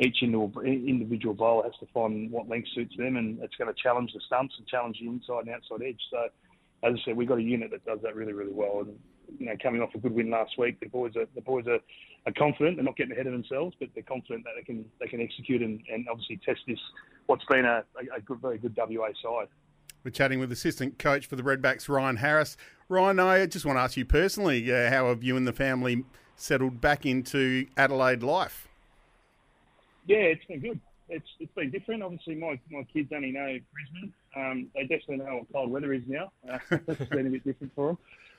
each 0.00 0.22
individual 0.22 1.34
bowler 1.34 1.64
has 1.64 1.74
to 1.80 1.86
find 1.92 2.30
what 2.30 2.48
length 2.48 2.68
suits 2.74 2.96
them, 2.96 3.16
and 3.16 3.42
it's 3.42 3.54
going 3.56 3.72
to 3.72 3.82
challenge 3.82 4.12
the 4.14 4.20
stumps 4.26 4.54
and 4.58 4.66
challenge 4.66 4.98
the 5.00 5.08
inside 5.08 5.46
and 5.46 5.50
outside 5.50 5.86
edge. 5.86 6.00
So, 6.10 6.28
as 6.82 6.94
I 6.94 7.04
said, 7.04 7.16
we've 7.16 7.28
got 7.28 7.38
a 7.38 7.42
unit 7.42 7.70
that 7.72 7.84
does 7.84 7.98
that 8.02 8.16
really, 8.16 8.32
really 8.32 8.52
well. 8.52 8.80
And 8.80 8.98
you 9.38 9.46
know, 9.46 9.54
coming 9.62 9.82
off 9.82 9.94
a 9.94 9.98
good 9.98 10.12
win 10.12 10.30
last 10.30 10.58
week, 10.58 10.80
the 10.80 10.88
boys 10.88 11.16
are 11.16 11.26
the 11.34 11.42
boys 11.42 11.66
are, 11.66 11.80
are 12.26 12.32
confident. 12.36 12.76
They're 12.76 12.84
not 12.84 12.96
getting 12.96 13.12
ahead 13.12 13.26
of 13.26 13.32
themselves, 13.32 13.76
but 13.78 13.90
they're 13.94 14.02
confident 14.02 14.44
that 14.44 14.52
they 14.56 14.62
can 14.62 14.84
they 15.00 15.06
can 15.06 15.20
execute 15.20 15.60
and, 15.60 15.80
and 15.92 16.06
obviously 16.08 16.40
test 16.44 16.60
this 16.66 16.78
what's 17.26 17.44
been 17.44 17.64
a, 17.64 17.84
a 18.16 18.20
good, 18.20 18.40
very 18.40 18.58
good 18.58 18.76
WA 18.76 19.08
side. 19.22 19.48
We're 20.02 20.10
chatting 20.10 20.40
with 20.40 20.50
assistant 20.50 20.98
coach 20.98 21.26
for 21.26 21.36
the 21.36 21.42
Redbacks, 21.42 21.88
Ryan 21.88 22.16
Harris. 22.16 22.56
Ryan, 22.88 23.20
I 23.20 23.44
just 23.44 23.66
want 23.66 23.76
to 23.76 23.82
ask 23.82 23.98
you 23.98 24.06
personally, 24.06 24.72
uh, 24.72 24.88
how 24.88 25.08
have 25.08 25.22
you 25.22 25.36
and 25.36 25.46
the 25.46 25.52
family 25.52 26.04
settled 26.36 26.80
back 26.80 27.04
into 27.04 27.66
Adelaide 27.76 28.22
life? 28.22 28.69
Yeah, 30.10 30.34
it's 30.34 30.44
been 30.46 30.58
good. 30.58 30.80
It's 31.08 31.28
it's 31.38 31.54
been 31.54 31.70
different. 31.70 32.02
Obviously, 32.02 32.34
my, 32.34 32.58
my 32.68 32.82
kids 32.92 33.12
only 33.14 33.30
know 33.30 33.56
Brisbane. 33.72 34.12
Um, 34.34 34.66
they 34.74 34.82
definitely 34.82 35.18
know 35.18 35.36
what 35.36 35.52
cold 35.52 35.70
weather 35.70 35.92
is 35.92 36.02
now. 36.08 36.32
Uh, 36.50 36.58
it's 36.88 37.10
been 37.10 37.28
a 37.28 37.30
bit 37.30 37.44
different 37.44 37.72
for 37.76 37.96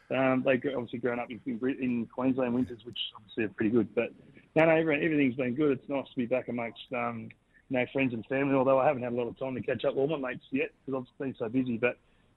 them. 0.10 0.20
Um, 0.20 0.44
they 0.44 0.56
obviously 0.74 1.00
grown 1.00 1.18
up 1.18 1.30
in, 1.32 1.40
in 1.46 2.10
Queensland 2.13 2.54
winters, 2.54 2.82
which 2.84 2.98
obviously 3.16 3.46
are 3.46 3.56
pretty 3.56 3.72
good. 3.72 3.88
But 3.96 4.12
no, 4.54 4.66
no, 4.66 4.72
everything's 4.75 5.36
been 5.36 5.56
good. 5.56 5.80
It's 5.80 5.88
nice 5.88 6.10
to 6.10 6.16
be 6.18 6.25
back 6.25 6.50
amongst 6.50 6.82
um, 6.94 7.30
you 7.70 7.78
know 7.78 7.86
friends 7.94 8.13
and 8.13 8.25
family. 8.25 8.54
Although 8.54 8.80
I 8.80 8.86
haven't 8.86 9.04
had 9.04 9.13
a 9.13 9.16
lot 9.16 9.30
of 9.30 9.40
time 9.40 9.56
to 9.56 9.62
catch 9.62 9.86
up 9.86 9.96
with 9.96 10.12
all 10.12 10.20
my 10.20 10.32
mates 10.32 10.44
yet 10.51 10.72
because 10.86 11.06
I've 11.08 11.20
been 11.20 11.36
so 11.40 11.48
busy. 11.48 11.78
But 11.78 11.96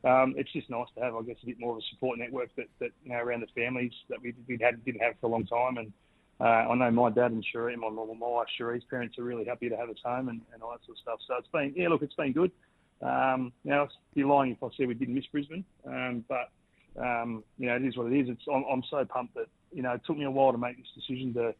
um, 0.08 0.34
it's 0.36 0.52
just 0.52 0.70
nice 0.70 0.86
to 0.96 1.02
have, 1.02 1.16
I 1.16 1.22
guess, 1.22 1.38
a 1.42 1.46
bit 1.46 1.58
more 1.58 1.72
of 1.72 1.78
a 1.78 1.86
support 1.90 2.20
network 2.20 2.54
that, 2.54 2.66
that 2.78 2.90
you 3.02 3.10
know 3.10 3.18
around 3.18 3.40
the 3.40 3.60
families 3.60 3.94
that 4.10 4.22
we 4.22 4.32
we 4.46 4.60
had 4.62 4.84
didn't 4.84 5.02
have 5.02 5.14
for 5.20 5.26
a 5.26 5.30
long 5.30 5.44
time 5.44 5.78
and 5.78 5.92
uh, 6.40 6.44
I 6.44 6.74
know 6.74 6.90
my 6.90 7.10
dad 7.10 7.30
and 7.30 7.44
Cherie, 7.52 7.76
my, 7.76 7.88
my, 7.88 8.02
wife 8.04 8.48
Cherie's 8.58 8.82
parents 8.90 9.18
are 9.18 9.22
really 9.22 9.44
happy 9.44 9.68
to 9.68 9.76
have 9.76 9.88
us 9.88 9.96
home 10.04 10.28
and, 10.28 10.40
and 10.52 10.62
all 10.62 10.72
that 10.72 10.84
sort 10.84 10.98
of 10.98 11.02
stuff. 11.02 11.20
So 11.26 11.34
it's 11.38 11.48
been, 11.48 11.72
yeah, 11.76 11.88
look, 11.88 12.02
it's 12.02 12.14
been 12.14 12.32
good. 12.32 12.50
Um, 13.02 13.52
you 13.62 13.70
know, 13.70 13.82
I'd 13.82 14.14
be 14.14 14.24
lying 14.24 14.52
if 14.52 14.62
I 14.62 14.68
said 14.76 14.88
we 14.88 14.94
didn't 14.94 15.14
miss 15.14 15.26
Brisbane, 15.26 15.64
um, 15.86 16.24
but 16.28 16.50
um, 17.00 17.44
you 17.58 17.66
know, 17.66 17.76
it 17.76 17.84
is 17.84 17.96
what 17.96 18.12
it 18.12 18.18
is. 18.18 18.28
It's 18.28 18.42
I'm, 18.52 18.64
I'm, 18.70 18.82
so 18.88 19.04
pumped 19.04 19.34
that 19.34 19.46
you 19.72 19.82
know 19.82 19.92
it 19.92 20.02
took 20.06 20.16
me 20.16 20.24
a 20.24 20.30
while 20.30 20.52
to 20.52 20.58
make 20.58 20.76
this 20.76 20.86
decision 20.94 21.34
to 21.34 21.54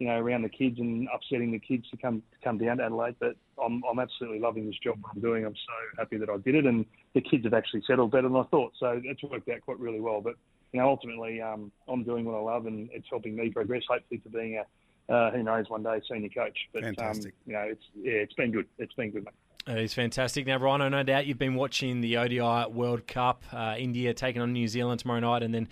you 0.00 0.06
know, 0.06 0.18
around 0.18 0.42
the 0.42 0.48
kids 0.48 0.78
and 0.78 1.06
upsetting 1.14 1.52
the 1.52 1.58
kids 1.58 1.88
to 1.90 1.96
come 1.96 2.22
to 2.32 2.38
come 2.42 2.58
down 2.58 2.78
to 2.78 2.84
Adelaide. 2.84 3.16
But 3.20 3.36
I'm 3.62 3.82
I'm 3.88 3.98
absolutely 3.98 4.40
loving 4.40 4.66
this 4.66 4.78
job 4.82 4.98
I'm 5.14 5.20
doing. 5.20 5.44
I'm 5.44 5.54
so 5.54 5.98
happy 5.98 6.16
that 6.16 6.30
I 6.30 6.38
did 6.38 6.54
it, 6.54 6.66
and 6.66 6.86
the 7.14 7.20
kids 7.20 7.44
have 7.44 7.54
actually 7.54 7.82
settled 7.86 8.10
better 8.10 8.28
than 8.28 8.36
I 8.36 8.44
thought. 8.44 8.72
So 8.80 9.00
it's 9.04 9.22
worked 9.22 9.48
out 9.50 9.60
quite 9.60 9.78
really 9.78 10.00
well. 10.00 10.22
But 10.22 10.36
you 10.72 10.80
know, 10.80 10.88
ultimately, 10.88 11.40
um, 11.40 11.72
I'm 11.88 12.04
doing 12.04 12.24
what 12.24 12.34
I 12.34 12.40
love, 12.40 12.66
and 12.66 12.88
it's 12.92 13.06
helping 13.10 13.36
me 13.36 13.50
progress, 13.50 13.82
hopefully, 13.88 14.18
to 14.18 14.28
being 14.28 14.56
a 14.58 14.64
uh, 15.12 15.30
who 15.32 15.42
knows 15.42 15.68
one 15.68 15.82
day 15.82 16.00
senior 16.08 16.28
coach. 16.28 16.56
But 16.72 16.84
Fantastic. 16.84 17.32
Um, 17.32 17.38
you 17.46 17.52
know, 17.52 17.62
it's 17.62 17.84
yeah, 17.96 18.12
it's 18.12 18.34
been 18.34 18.52
good. 18.52 18.66
It's 18.78 18.94
been 18.94 19.10
good. 19.10 19.24
Mate. 19.24 19.34
It 19.66 19.78
is 19.78 19.92
fantastic. 19.92 20.46
Now, 20.46 20.58
Rhino, 20.58 20.88
no 20.88 21.02
doubt 21.02 21.26
you've 21.26 21.38
been 21.38 21.54
watching 21.54 22.00
the 22.00 22.16
ODI 22.16 22.72
World 22.72 23.06
Cup, 23.06 23.42
uh, 23.52 23.74
India 23.78 24.14
taking 24.14 24.40
on 24.40 24.52
New 24.52 24.68
Zealand 24.68 25.00
tomorrow 25.00 25.20
night, 25.20 25.42
and 25.42 25.52
then 25.52 25.68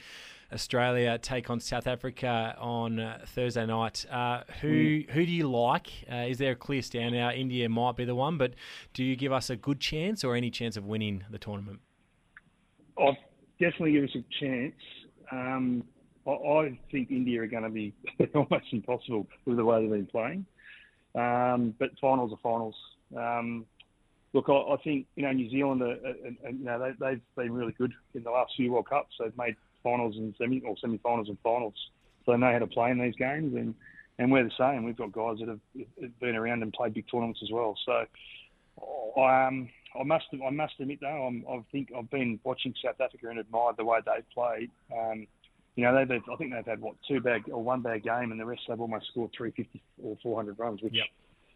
Australia 0.53 1.19
take 1.19 1.51
on 1.51 1.61
South 1.61 1.87
Africa 1.87 2.57
on 2.59 2.99
uh, 2.99 3.25
Thursday 3.27 3.65
night. 3.67 4.05
Uh, 4.11 4.43
who 4.61 4.69
mm. 4.69 5.11
who 5.11 5.25
do 5.25 5.33
you 5.33 5.51
like? 5.51 5.89
Uh, 6.11 6.27
is 6.29 6.39
there 6.39 6.53
a 6.53 6.57
clear 6.57 6.81
standout? 6.81 7.39
India 7.39 7.69
might 7.69 7.97
be 7.97 8.05
the 8.05 8.15
one, 8.15 8.39
but 8.39 8.55
do 8.93 9.05
you 9.05 9.17
give 9.17 9.33
us 9.33 9.51
a 9.51 9.57
good 9.57 9.81
chance 9.81 10.25
or 10.25 10.35
any 10.35 10.51
chance 10.51 10.77
of 10.77 10.85
winning 10.85 11.25
the 11.31 11.39
tournament? 11.39 11.81
I 12.99 13.17
definitely 13.61 13.93
give 13.93 14.05
us 14.05 14.17
a 14.17 14.45
chance. 14.45 14.75
Um, 15.31 15.85
I, 16.27 16.31
I, 16.31 16.79
think 16.91 17.11
India 17.11 17.43
are 17.43 17.47
going 17.47 17.63
to 17.63 17.71
be 17.71 17.95
almost 18.35 18.67
impossible 18.73 19.27
with 19.47 19.57
the 19.57 19.65
way 19.65 19.81
they've 19.83 19.91
been 19.91 20.07
playing. 20.07 20.47
Um, 21.15 21.75
but 21.79 21.91
finals 22.01 22.33
are 22.33 22.39
finals. 22.43 22.75
Um, 23.17 23.67
look, 24.33 24.49
I, 24.49 24.53
I, 24.53 24.77
think 24.85 25.07
you 25.17 25.25
know 25.25 25.33
New 25.33 25.51
Zealand, 25.51 25.83
are, 25.83 25.93
are, 25.93 26.47
are, 26.47 26.51
you 26.51 26.65
know 26.65 26.93
they, 27.01 27.07
have 27.11 27.21
been 27.37 27.53
really 27.53 27.73
good 27.73 27.93
in 28.15 28.23
the 28.23 28.31
last 28.31 28.53
few 28.57 28.73
World 28.73 28.89
Cups. 28.89 29.15
They've 29.19 29.37
made 29.37 29.57
finals 29.83 30.17
and 30.17 30.35
semi 30.39 30.61
or 30.61 30.77
semi-finals 30.81 31.29
and 31.29 31.39
finals. 31.43 31.75
So 32.25 32.33
they 32.33 32.39
know 32.39 32.53
how 32.53 32.59
to 32.59 32.67
play 32.67 32.91
in 32.91 33.01
these 33.01 33.17
games, 33.17 33.55
and 33.55 33.75
and 34.19 34.31
we're 34.31 34.45
the 34.45 34.51
same. 34.59 34.85
We've 34.85 34.97
got 34.97 35.13
guys 35.13 35.39
that 35.41 35.49
have 35.49 36.21
been 36.21 36.37
around 36.37 36.63
and 36.63 36.73
played 36.73 36.95
big 36.95 37.07
tournaments 37.11 37.41
as 37.43 37.51
well. 37.51 37.77
So 37.87 39.21
um, 39.21 39.69
I 39.99 40.03
must 40.05 40.27
I 40.45 40.51
must 40.51 40.75
admit 40.81 41.01
though, 41.01 41.27
I'm, 41.27 41.45
I 41.49 41.61
think 41.73 41.91
I've 41.97 42.11
been 42.11 42.39
watching 42.45 42.75
South 42.85 43.01
Africa 43.01 43.29
and 43.29 43.39
admired 43.39 43.77
the 43.77 43.85
way 43.85 43.99
they've 44.05 44.29
played. 44.35 44.71
Um, 44.93 45.27
you 45.77 45.85
know, 45.85 46.05
they've 46.07 46.23
I 46.31 46.37
think 46.37 46.53
they've 46.53 46.67
had 46.67 46.81
what 46.81 46.97
two 47.07 47.21
bad 47.21 47.43
or 47.51 47.63
one 47.63 47.83
bad 47.83 48.03
game, 48.03 48.31
and 48.33 48.41
the 48.41 48.45
rest 48.45 48.63
they've 48.69 48.81
almost 48.81 49.07
scored 49.09 49.31
350 49.37 49.83
or 50.03 50.17
400 50.23 50.59
runs, 50.59 50.83
which 50.83 50.95
yep. 50.95 51.07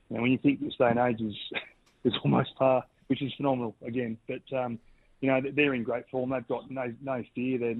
you 0.09 0.17
know, 0.17 0.23
when 0.23 0.33
you 0.33 0.39
think 0.39 0.61
this 0.61 0.75
day 0.79 0.89
and 0.91 0.99
age 0.99 1.21
is 1.21 1.37
is 2.05 2.15
almost 2.25 2.55
par, 2.57 2.85
which 3.09 3.23
is 3.23 3.33
phenomenal 3.37 3.75
again. 3.85 4.17
But 4.27 4.57
um, 4.57 4.79
you 5.21 5.29
know, 5.29 5.41
they're 5.55 5.75
in 5.75 5.83
great 5.83 6.09
form. 6.11 6.31
They've 6.31 6.47
got 6.49 6.71
no 6.71 6.93
no 7.03 7.23
fear. 7.35 7.59
They're 7.59 7.77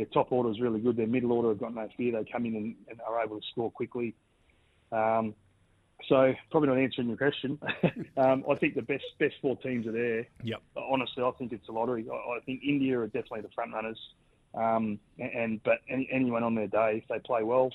their 0.00 0.06
top 0.06 0.32
order 0.32 0.50
is 0.50 0.60
really 0.60 0.80
good. 0.80 0.96
Their 0.96 1.06
middle 1.06 1.30
order 1.32 1.50
have 1.50 1.60
got 1.60 1.74
no 1.74 1.86
fear. 1.94 2.12
They 2.12 2.30
come 2.30 2.46
in 2.46 2.56
and, 2.56 2.74
and 2.88 3.00
are 3.06 3.22
able 3.22 3.38
to 3.38 3.46
score 3.50 3.70
quickly. 3.70 4.14
Um, 4.92 5.34
so 6.08 6.32
probably 6.50 6.68
not 6.68 6.78
answering 6.78 7.08
your 7.08 7.16
question. 7.16 7.58
um, 8.16 8.44
I 8.50 8.54
think 8.56 8.74
the 8.74 8.82
best 8.82 9.04
best 9.18 9.34
four 9.40 9.56
teams 9.56 9.86
are 9.86 9.92
there. 9.92 10.26
Yep. 10.42 10.62
Honestly, 10.76 11.22
I 11.22 11.30
think 11.38 11.52
it's 11.52 11.68
a 11.68 11.72
lottery. 11.72 12.06
I, 12.10 12.14
I 12.14 12.40
think 12.44 12.62
India 12.62 12.98
are 12.98 13.06
definitely 13.06 13.42
the 13.42 13.50
front 13.54 13.72
runners. 13.72 13.98
Um, 14.54 14.98
and 15.18 15.62
but 15.62 15.78
any, 15.88 16.08
anyone 16.10 16.42
on 16.42 16.54
their 16.54 16.66
day, 16.66 17.02
if 17.02 17.08
they 17.08 17.20
play 17.20 17.42
well, 17.42 17.70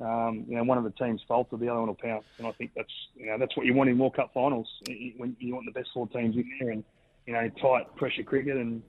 um, 0.00 0.44
you 0.48 0.56
know, 0.56 0.64
one 0.64 0.78
of 0.78 0.84
the 0.84 0.90
teams 0.90 1.22
falter, 1.28 1.56
the 1.56 1.68
other 1.68 1.80
one 1.80 1.88
will 1.88 1.94
pounce. 1.94 2.24
And 2.38 2.46
I 2.46 2.52
think 2.52 2.72
that's 2.74 2.92
you 3.14 3.26
know 3.26 3.38
that's 3.38 3.56
what 3.56 3.66
you 3.66 3.74
want 3.74 3.90
in 3.90 3.98
World 3.98 4.16
Cup 4.16 4.32
finals. 4.32 4.68
When 5.16 5.36
you 5.38 5.54
want 5.54 5.66
the 5.66 5.78
best 5.78 5.90
four 5.92 6.06
teams 6.08 6.36
in 6.36 6.50
there, 6.58 6.70
and 6.70 6.84
you 7.26 7.32
know 7.32 7.48
tight 7.60 7.94
pressure 7.96 8.22
cricket 8.22 8.56
and 8.56 8.82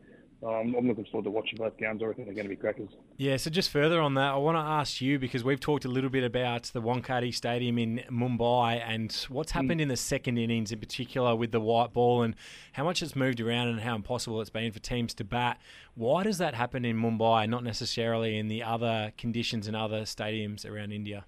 um, 0.44 0.76
I'm 0.76 0.88
looking 0.88 1.06
forward 1.06 1.26
to 1.26 1.32
watching 1.32 1.58
both 1.58 1.78
games. 1.78 2.02
Or 2.02 2.10
I 2.10 2.14
think 2.14 2.28
they're 2.28 2.36
going 2.36 2.46
to 2.46 2.50
be 2.50 2.56
crackers. 2.56 2.90
Yeah, 3.18 3.38
so 3.38 3.52
just 3.52 3.70
further 3.70 4.02
on 4.02 4.16
that, 4.16 4.34
I 4.34 4.38
want 4.38 4.56
to 4.56 4.62
ask 4.62 5.00
you 5.00 5.20
because 5.20 5.44
we've 5.44 5.60
talked 5.60 5.86
a 5.86 5.88
little 5.88 6.10
bit 6.10 6.24
about 6.24 6.64
the 6.74 6.82
Wankhede 6.82 7.34
Stadium 7.34 7.78
in 7.78 8.02
Mumbai 8.10 8.82
and 8.84 9.14
what's 9.30 9.52
happened 9.52 9.80
mm. 9.80 9.84
in 9.84 9.88
the 9.88 9.98
second 9.98 10.38
innings 10.38 10.72
in 10.72 10.80
particular 10.80 11.36
with 11.36 11.52
the 11.52 11.60
white 11.60 11.94
ball 11.94 12.24
and 12.24 12.36
how 12.74 12.84
much 12.84 13.04
it's 13.04 13.16
moved 13.16 13.40
around 13.40 13.68
and 13.68 13.82
how 13.82 13.96
impossible 13.96 14.42
it's 14.42 14.50
been 14.50 14.72
for 14.72 14.80
teams 14.80 15.14
to 15.16 15.24
bat. 15.24 15.60
Why 15.94 16.24
does 16.24 16.40
that 16.40 16.56
happen 16.56 16.86
in 16.86 16.98
Mumbai, 16.98 17.44
and 17.44 17.52
not 17.52 17.64
necessarily 17.64 18.38
in 18.38 18.48
the 18.48 18.64
other 18.64 19.14
conditions 19.18 19.68
and 19.68 19.76
other 19.76 20.02
stadiums 20.02 20.66
around 20.66 20.92
India? 20.92 21.26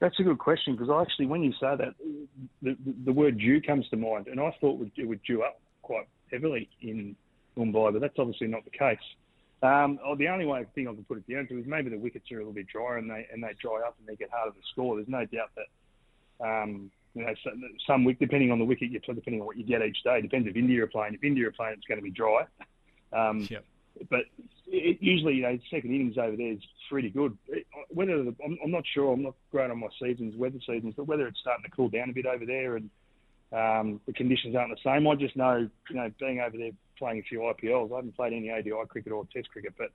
That's 0.00 0.18
a 0.18 0.22
good 0.22 0.38
question 0.38 0.76
because 0.76 0.90
actually, 0.90 1.26
when 1.26 1.42
you 1.42 1.52
say 1.52 1.76
that, 1.76 1.94
the, 2.60 2.76
the, 2.84 2.94
the 3.04 3.12
word 3.12 3.38
"dew" 3.38 3.62
comes 3.62 3.88
to 3.90 3.96
mind, 3.96 4.26
and 4.26 4.40
I 4.40 4.54
thought 4.60 4.84
it 4.96 5.06
would 5.06 5.22
dew 5.22 5.42
up 5.42 5.60
quite 5.82 6.08
heavily 6.30 6.68
in 6.80 7.14
Mumbai, 7.56 7.92
but 7.92 8.00
that's 8.00 8.18
obviously 8.18 8.46
not 8.46 8.64
the 8.64 8.70
case. 8.70 8.98
Um, 9.62 10.00
oh, 10.04 10.16
the 10.16 10.28
only 10.28 10.44
way 10.44 10.66
thing 10.74 10.88
I 10.88 10.94
can 10.94 11.04
put 11.04 11.18
it 11.18 11.32
down 11.32 11.46
to 11.46 11.58
is 11.58 11.66
maybe 11.66 11.88
the 11.88 11.98
wickets 11.98 12.30
are 12.32 12.36
a 12.36 12.38
little 12.38 12.52
bit 12.52 12.66
drier 12.66 12.98
and 12.98 13.08
they 13.08 13.28
and 13.32 13.42
they 13.42 13.54
dry 13.60 13.80
up 13.86 13.94
and 13.98 14.08
they 14.08 14.16
get 14.16 14.30
harder 14.30 14.50
to 14.50 14.66
score. 14.72 14.96
There's 14.96 15.08
no 15.08 15.24
doubt 15.24 15.50
that 15.56 16.44
um, 16.44 16.90
you 17.14 17.24
know 17.24 17.34
some, 17.44 17.62
some 17.86 18.16
depending 18.18 18.50
on 18.50 18.58
the 18.58 18.64
wicket 18.64 18.90
you 18.90 18.98
depending 18.98 19.40
on 19.40 19.46
what 19.46 19.56
you 19.56 19.64
get 19.64 19.82
each 19.82 20.02
day, 20.02 20.20
depends 20.20 20.48
if 20.48 20.56
India 20.56 20.82
are 20.82 20.88
playing. 20.88 21.14
If 21.14 21.22
India 21.22 21.46
are 21.46 21.52
playing, 21.52 21.74
it's 21.74 21.86
going 21.86 21.98
to 21.98 22.02
be 22.02 22.10
dry. 22.10 22.44
Um, 23.12 23.46
yep. 23.50 23.64
But 24.10 24.22
it, 24.66 24.98
usually, 25.00 25.34
you 25.34 25.42
know, 25.42 25.58
second 25.70 25.94
innings 25.94 26.18
over 26.18 26.36
there 26.36 26.52
is 26.52 26.62
pretty 26.90 27.10
good. 27.10 27.36
It, 27.48 27.66
whether 27.88 28.24
the, 28.24 28.34
I'm, 28.44 28.58
I'm 28.64 28.70
not 28.70 28.84
sure, 28.92 29.12
I'm 29.12 29.22
not 29.22 29.34
great 29.50 29.70
on 29.70 29.78
my 29.78 29.88
seasons, 30.00 30.34
weather 30.36 30.58
seasons, 30.66 30.94
but 30.96 31.06
whether 31.06 31.26
it's 31.26 31.38
starting 31.40 31.64
to 31.64 31.70
cool 31.70 31.88
down 31.88 32.10
a 32.10 32.12
bit 32.12 32.26
over 32.26 32.46
there 32.46 32.76
and 32.76 32.90
um, 33.52 34.00
the 34.06 34.12
conditions 34.14 34.56
aren't 34.56 34.74
the 34.74 34.82
same. 34.82 35.06
I 35.06 35.14
just 35.14 35.36
know, 35.36 35.68
you 35.90 35.96
know, 35.96 36.10
being 36.18 36.40
over 36.40 36.56
there 36.56 36.70
playing 36.98 37.20
a 37.20 37.22
few 37.22 37.40
IPLs. 37.40 37.92
I 37.92 37.96
haven't 37.96 38.16
played 38.16 38.32
any 38.32 38.50
ODI 38.50 38.86
cricket 38.88 39.12
or 39.12 39.26
Test 39.32 39.50
cricket, 39.50 39.74
but 39.76 39.90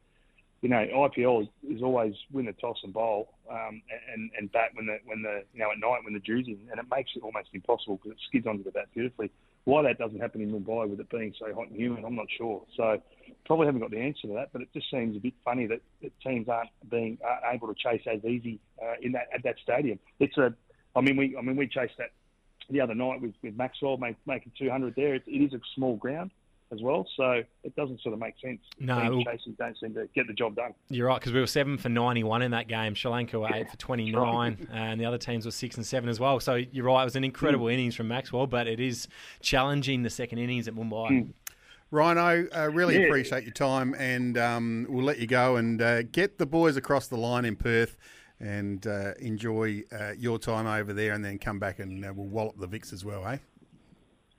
you 0.61 0.69
know, 0.69 0.85
IPL 0.85 1.47
is 1.69 1.83
always 1.83 2.15
win 2.31 2.45
the 2.45 2.53
toss 2.53 2.77
and 2.83 2.91
bowl, 2.91 3.33
um, 3.49 3.81
and 4.11 4.31
and 4.37 4.51
bat 4.51 4.71
when 4.73 4.87
the 4.87 4.97
when 5.05 5.21
the 5.21 5.43
you 5.53 5.59
know 5.59 5.71
at 5.71 5.77
night 5.77 6.03
when 6.03 6.13
the 6.13 6.19
dew's 6.19 6.47
in, 6.47 6.57
and 6.71 6.79
it 6.79 6.85
makes 6.89 7.11
it 7.15 7.21
almost 7.21 7.49
impossible 7.53 7.97
because 7.97 8.17
it 8.17 8.23
skids 8.27 8.47
onto 8.47 8.63
the 8.63 8.71
bat 8.71 8.87
beautifully. 8.93 9.29
Why 9.65 9.83
that 9.83 9.99
doesn't 9.99 10.19
happen 10.19 10.41
in 10.41 10.51
Mumbai 10.51 10.89
with 10.89 10.99
it 10.99 11.09
being 11.09 11.33
so 11.37 11.53
hot 11.53 11.67
and 11.67 11.75
humid, 11.75 12.05
I'm 12.05 12.15
not 12.15 12.27
sure. 12.37 12.63
So 12.75 13.01
probably 13.45 13.65
haven't 13.65 13.81
got 13.81 13.91
the 13.91 13.99
answer 13.99 14.27
to 14.27 14.33
that, 14.35 14.49
but 14.53 14.61
it 14.61 14.69
just 14.73 14.89
seems 14.89 15.17
a 15.17 15.19
bit 15.19 15.33
funny 15.43 15.67
that, 15.67 15.81
that 16.01 16.11
teams 16.21 16.47
aren't 16.47 16.69
being 16.89 17.17
uh, 17.23 17.51
able 17.51 17.67
to 17.67 17.75
chase 17.75 18.01
as 18.11 18.23
easy 18.23 18.59
uh, 18.81 18.93
in 19.01 19.11
that 19.11 19.27
at 19.33 19.43
that 19.43 19.57
stadium. 19.61 19.99
It's 20.19 20.37
a, 20.37 20.55
I 20.95 21.01
mean 21.01 21.17
we 21.17 21.35
I 21.37 21.41
mean 21.41 21.55
we 21.55 21.67
chased 21.67 21.97
that 21.99 22.11
the 22.69 22.81
other 22.81 22.95
night 22.95 23.21
with, 23.21 23.33
with 23.43 23.55
Maxwell 23.55 23.97
make, 23.97 24.17
making 24.25 24.51
200 24.57 24.95
there. 24.95 25.15
It, 25.15 25.23
it 25.27 25.37
is 25.37 25.53
a 25.53 25.59
small 25.75 25.95
ground 25.95 26.31
as 26.71 26.81
well. 26.81 27.07
So 27.15 27.43
it 27.63 27.75
doesn't 27.75 28.01
sort 28.01 28.13
of 28.13 28.19
make 28.19 28.35
sense. 28.41 28.59
No, 28.79 28.99
Teams 29.09 29.25
chasing 29.25 29.55
don't 29.57 29.77
seem 29.79 29.93
to 29.93 30.07
get 30.13 30.27
the 30.27 30.33
job 30.33 30.55
done. 30.55 30.73
You're 30.89 31.07
right 31.07 31.19
because 31.19 31.33
we 31.33 31.39
were 31.39 31.47
seven 31.47 31.77
for 31.77 31.89
91 31.89 32.41
in 32.41 32.51
that 32.51 32.67
game. 32.67 32.95
Sri 32.95 33.09
Lanka 33.09 33.39
were 33.39 33.49
yeah, 33.49 33.57
eight 33.57 33.69
for 33.69 33.77
29, 33.77 34.15
right. 34.15 34.57
and 34.71 34.99
the 34.99 35.05
other 35.05 35.17
teams 35.17 35.45
were 35.45 35.51
six 35.51 35.77
and 35.77 35.85
seven 35.85 36.09
as 36.09 36.19
well. 36.19 36.39
So 36.39 36.55
you're 36.55 36.85
right. 36.85 37.01
It 37.01 37.05
was 37.05 37.15
an 37.15 37.23
incredible 37.23 37.67
mm. 37.67 37.73
innings 37.73 37.95
from 37.95 38.07
Maxwell, 38.07 38.47
but 38.47 38.67
it 38.67 38.79
is 38.79 39.07
challenging 39.41 40.03
the 40.03 40.09
second 40.09 40.39
innings 40.39 40.67
at 40.67 40.75
Mumbai. 40.75 41.09
Mm. 41.09 41.33
Rhino, 41.89 42.47
uh, 42.53 42.69
really 42.69 42.99
yeah. 42.99 43.05
appreciate 43.05 43.43
your 43.43 43.53
time, 43.53 43.95
and 43.97 44.37
um, 44.37 44.87
we'll 44.89 45.05
let 45.05 45.19
you 45.19 45.27
go 45.27 45.55
and 45.55 45.81
uh, 45.81 46.03
get 46.03 46.37
the 46.37 46.45
boys 46.45 46.75
across 46.75 47.07
the 47.07 47.15
line 47.15 47.45
in 47.45 47.55
Perth 47.55 47.95
and 48.41 48.85
uh, 48.85 49.13
enjoy 49.19 49.83
uh, 49.97 50.11
your 50.17 50.37
time 50.37 50.67
over 50.67 50.91
there, 50.91 51.13
and 51.13 51.23
then 51.23 51.39
come 51.39 51.59
back 51.59 51.79
and 51.79 52.03
uh, 52.03 52.11
we'll 52.13 52.27
wallop 52.27 52.59
the 52.59 52.67
Vics 52.67 52.91
as 52.91 53.05
well, 53.05 53.25
eh? 53.25 53.37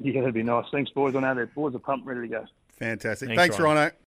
Yeah, 0.00 0.21
that'd 0.21 0.35
be 0.35 0.43
nice. 0.43 0.67
Thanks, 0.71 0.90
boys. 0.90 1.14
On 1.14 1.25
out 1.25 1.37
there, 1.37 1.47
boys 1.47 1.75
are 1.75 1.81
pumped, 1.81 2.07
ready 2.07 2.23
to 2.23 2.28
go. 2.28 2.45
Fantastic. 2.78 3.28
Thanks, 3.28 3.40
Thanks 3.40 3.59
Rhino. 3.59 3.90